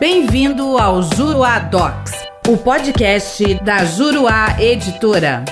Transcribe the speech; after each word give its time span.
Bem-vindo 0.00 0.78
ao 0.78 1.02
Juruá 1.02 1.58
Docs, 1.58 2.12
o 2.48 2.56
podcast 2.56 3.54
da 3.64 3.84
Juruá 3.84 4.56
Editora. 4.60 5.44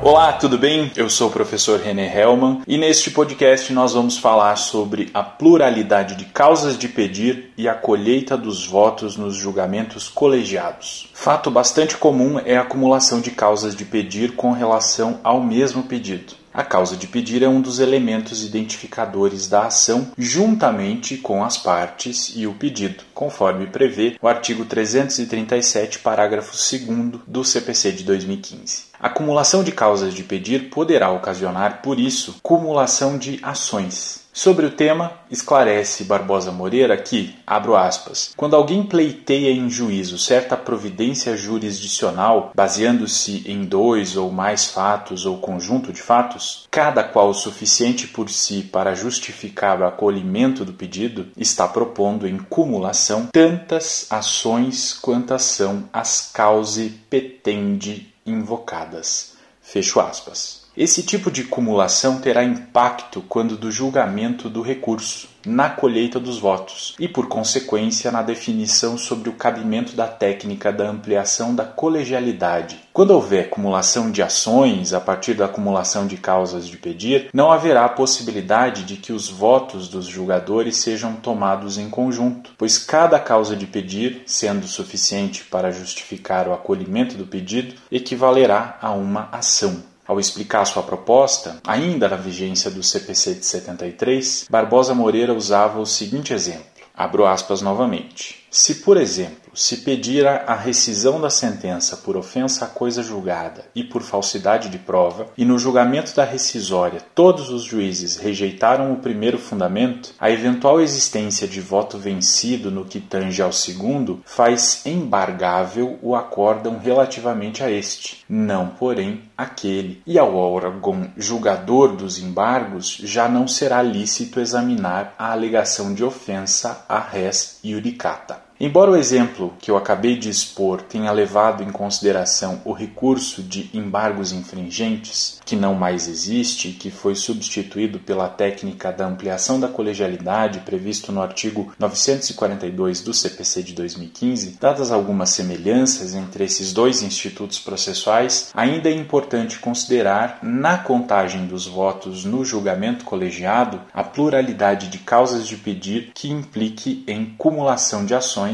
Olá, 0.00 0.34
tudo 0.34 0.56
bem? 0.56 0.92
Eu 0.94 1.10
sou 1.10 1.30
o 1.30 1.32
professor 1.32 1.80
René 1.80 2.16
Hellman 2.16 2.62
e 2.64 2.78
neste 2.78 3.10
podcast 3.10 3.72
nós 3.72 3.92
vamos 3.92 4.18
falar 4.18 4.54
sobre 4.54 5.10
a 5.12 5.24
pluralidade 5.24 6.14
de 6.14 6.26
causas 6.26 6.78
de 6.78 6.86
pedir 6.86 7.52
e 7.58 7.68
a 7.68 7.74
colheita 7.74 8.36
dos 8.36 8.64
votos 8.64 9.16
nos 9.16 9.34
julgamentos 9.34 10.08
colegiados. 10.08 11.10
Fato 11.12 11.50
bastante 11.50 11.96
comum 11.96 12.38
é 12.38 12.56
a 12.56 12.60
acumulação 12.60 13.20
de 13.20 13.32
causas 13.32 13.74
de 13.74 13.84
pedir 13.84 14.36
com 14.36 14.52
relação 14.52 15.18
ao 15.24 15.40
mesmo 15.40 15.82
pedido. 15.82 16.43
A 16.54 16.62
causa 16.62 16.96
de 16.96 17.08
pedir 17.08 17.42
é 17.42 17.48
um 17.48 17.60
dos 17.60 17.80
elementos 17.80 18.44
identificadores 18.44 19.48
da 19.48 19.66
ação, 19.66 20.12
juntamente 20.16 21.16
com 21.16 21.42
as 21.42 21.58
partes 21.58 22.32
e 22.36 22.46
o 22.46 22.54
pedido, 22.54 23.02
conforme 23.12 23.66
prevê 23.66 24.16
o 24.22 24.28
artigo 24.28 24.64
337, 24.64 25.98
parágrafo 25.98 26.52
2 26.52 27.20
do 27.26 27.44
CPC 27.44 27.90
de 27.90 28.04
2015. 28.04 28.93
Acumulação 29.04 29.62
de 29.62 29.70
causas 29.70 30.14
de 30.14 30.22
pedir 30.22 30.70
poderá 30.70 31.10
ocasionar, 31.10 31.82
por 31.82 32.00
isso, 32.00 32.36
cumulação 32.42 33.18
de 33.18 33.38
ações, 33.42 34.24
Sobre 34.36 34.66
o 34.66 34.70
tema, 34.72 35.12
esclarece 35.30 36.02
Barbosa 36.02 36.50
Moreira 36.50 36.96
que, 36.96 37.36
abro 37.46 37.76
aspas, 37.76 38.32
quando 38.36 38.56
alguém 38.56 38.82
pleiteia 38.82 39.52
em 39.52 39.70
juízo 39.70 40.18
certa 40.18 40.56
providência 40.56 41.36
jurisdicional, 41.36 42.50
baseando-se 42.52 43.44
em 43.48 43.64
dois 43.64 44.16
ou 44.16 44.32
mais 44.32 44.66
fatos 44.66 45.24
ou 45.24 45.38
conjunto 45.38 45.92
de 45.92 46.02
fatos, 46.02 46.66
cada 46.68 47.04
qual 47.04 47.32
suficiente 47.32 48.08
por 48.08 48.28
si 48.28 48.64
para 48.64 48.96
justificar 48.96 49.80
o 49.80 49.86
acolhimento 49.86 50.64
do 50.64 50.72
pedido, 50.72 51.28
está 51.36 51.68
propondo 51.68 52.26
em 52.26 52.38
cumulação 52.38 53.28
tantas 53.30 54.08
ações 54.10 54.94
quantas 54.94 55.42
são 55.42 55.84
as 55.92 56.32
cause 56.34 56.90
petendi 57.08 58.13
invocadas. 58.26 59.34
Fecho 59.60 60.00
aspas. 60.00 60.63
Esse 60.76 61.04
tipo 61.04 61.30
de 61.30 61.44
cumulação 61.44 62.20
terá 62.20 62.42
impacto 62.42 63.22
quando 63.28 63.56
do 63.56 63.70
julgamento 63.70 64.48
do 64.48 64.60
recurso, 64.60 65.28
na 65.46 65.70
colheita 65.70 66.18
dos 66.18 66.40
votos 66.40 66.96
e, 66.98 67.06
por 67.06 67.28
consequência, 67.28 68.10
na 68.10 68.22
definição 68.22 68.98
sobre 68.98 69.28
o 69.28 69.34
cabimento 69.34 69.94
da 69.94 70.08
técnica 70.08 70.72
da 70.72 70.90
ampliação 70.90 71.54
da 71.54 71.64
colegialidade. 71.64 72.80
Quando 72.92 73.12
houver 73.12 73.44
acumulação 73.44 74.10
de 74.10 74.20
ações 74.20 74.92
a 74.92 75.00
partir 75.00 75.34
da 75.34 75.44
acumulação 75.44 76.08
de 76.08 76.16
causas 76.16 76.66
de 76.66 76.76
pedir, 76.76 77.28
não 77.32 77.52
haverá 77.52 77.88
possibilidade 77.88 78.82
de 78.82 78.96
que 78.96 79.12
os 79.12 79.28
votos 79.28 79.86
dos 79.86 80.06
julgadores 80.06 80.78
sejam 80.78 81.14
tomados 81.14 81.78
em 81.78 81.88
conjunto, 81.88 82.50
pois 82.58 82.78
cada 82.78 83.20
causa 83.20 83.54
de 83.54 83.66
pedir, 83.66 84.22
sendo 84.26 84.66
suficiente 84.66 85.44
para 85.44 85.70
justificar 85.70 86.48
o 86.48 86.52
acolhimento 86.52 87.16
do 87.16 87.26
pedido, 87.26 87.76
equivalerá 87.92 88.76
a 88.82 88.90
uma 88.90 89.28
ação. 89.30 89.93
Ao 90.06 90.20
explicar 90.20 90.64
sua 90.66 90.82
proposta, 90.82 91.60
ainda 91.66 92.08
na 92.08 92.16
vigência 92.16 92.70
do 92.70 92.82
CPC 92.82 93.34
de 93.34 93.46
73, 93.46 94.46
Barbosa 94.50 94.94
Moreira 94.94 95.32
usava 95.32 95.80
o 95.80 95.86
seguinte 95.86 96.34
exemplo: 96.34 96.64
abro 96.94 97.26
aspas 97.26 97.62
novamente. 97.62 98.44
Se, 98.50 98.76
por 98.76 98.96
exemplo, 98.96 99.43
se 99.54 99.78
pedira 99.78 100.44
a 100.46 100.54
rescisão 100.54 101.20
da 101.20 101.30
sentença 101.30 101.96
por 101.98 102.16
ofensa 102.16 102.64
à 102.64 102.68
coisa 102.68 103.02
julgada 103.02 103.64
e 103.74 103.84
por 103.84 104.02
falsidade 104.02 104.68
de 104.68 104.78
prova, 104.78 105.28
e 105.36 105.44
no 105.44 105.58
julgamento 105.58 106.14
da 106.14 106.24
rescisória 106.24 107.00
todos 107.14 107.50
os 107.50 107.62
juízes 107.62 108.16
rejeitaram 108.16 108.92
o 108.92 108.96
primeiro 108.96 109.38
fundamento, 109.38 110.14
a 110.18 110.30
eventual 110.30 110.80
existência 110.80 111.46
de 111.46 111.60
voto 111.60 111.98
vencido 111.98 112.70
no 112.70 112.84
que 112.84 113.00
tange 113.00 113.42
ao 113.42 113.52
segundo 113.52 114.20
faz 114.24 114.84
embargável 114.84 115.98
o 116.02 116.14
acórdão 116.14 116.78
relativamente 116.78 117.62
a 117.62 117.70
este, 117.70 118.24
não, 118.28 118.68
porém, 118.68 119.22
aquele, 119.36 120.02
e 120.06 120.18
ao 120.18 120.34
órgão 120.34 121.10
julgador 121.16 121.96
dos 121.96 122.18
embargos 122.18 122.98
já 123.02 123.28
não 123.28 123.46
será 123.46 123.82
lícito 123.82 124.40
examinar 124.40 125.14
a 125.18 125.32
alegação 125.32 125.94
de 125.94 126.04
ofensa 126.04 126.84
a 126.88 126.98
res 126.98 127.58
iudicata. 127.62 128.42
Embora 128.64 128.92
o 128.92 128.96
exemplo 128.96 129.52
que 129.58 129.70
eu 129.70 129.76
acabei 129.76 130.16
de 130.16 130.30
expor 130.30 130.80
tenha 130.80 131.12
levado 131.12 131.62
em 131.62 131.70
consideração 131.70 132.62
o 132.64 132.72
recurso 132.72 133.42
de 133.42 133.68
embargos 133.74 134.32
infringentes, 134.32 135.38
que 135.44 135.54
não 135.54 135.74
mais 135.74 136.08
existe 136.08 136.68
e 136.68 136.72
que 136.72 136.90
foi 136.90 137.14
substituído 137.14 137.98
pela 137.98 138.26
técnica 138.26 138.90
da 138.90 139.06
ampliação 139.06 139.60
da 139.60 139.68
colegialidade 139.68 140.60
previsto 140.60 141.12
no 141.12 141.20
artigo 141.20 141.74
942 141.78 143.02
do 143.02 143.12
CPC 143.12 143.62
de 143.62 143.74
2015, 143.74 144.56
dadas 144.58 144.90
algumas 144.90 145.28
semelhanças 145.28 146.14
entre 146.14 146.44
esses 146.44 146.72
dois 146.72 147.02
institutos 147.02 147.58
processuais, 147.58 148.50
ainda 148.54 148.88
é 148.88 148.94
importante 148.94 149.58
considerar, 149.58 150.38
na 150.42 150.78
contagem 150.78 151.44
dos 151.46 151.66
votos 151.66 152.24
no 152.24 152.42
julgamento 152.46 153.04
colegiado, 153.04 153.78
a 153.92 154.02
pluralidade 154.02 154.88
de 154.88 154.96
causas 155.00 155.46
de 155.46 155.58
pedir 155.58 156.12
que 156.14 156.30
implique 156.30 157.04
em 157.06 157.26
cumulação 157.36 158.06
de 158.06 158.14
ações 158.14 158.53